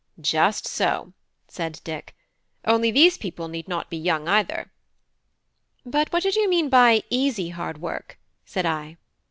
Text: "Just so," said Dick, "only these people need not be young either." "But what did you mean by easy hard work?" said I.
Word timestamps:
"Just 0.19 0.65
so," 0.65 1.13
said 1.47 1.79
Dick, 1.83 2.15
"only 2.65 2.89
these 2.89 3.19
people 3.19 3.47
need 3.47 3.67
not 3.67 3.87
be 3.91 3.97
young 3.97 4.27
either." 4.27 4.71
"But 5.85 6.11
what 6.11 6.23
did 6.23 6.35
you 6.35 6.49
mean 6.49 6.69
by 6.69 7.03
easy 7.11 7.49
hard 7.49 7.79
work?" 7.79 8.17
said 8.43 8.65
I. 8.65 8.97